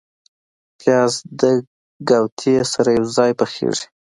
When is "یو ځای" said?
2.97-3.31